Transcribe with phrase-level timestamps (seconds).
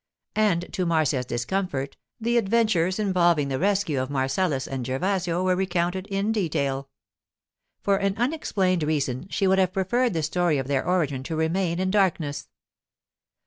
[0.35, 6.07] And, to Marcia's discomfort, the adventures involving the rescue of Marcellus and Gervasio were recounted
[6.07, 6.89] in detail.
[7.83, 11.79] For an unexplained reason, she would have preferred the story of their origin to remain
[11.79, 12.47] in darkness.